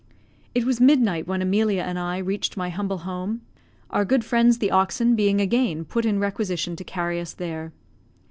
[0.55, 3.41] It was midnight when Emilia and I reached my humble home;
[3.91, 7.71] our good friends the oxen being again put in requisition to carry us there.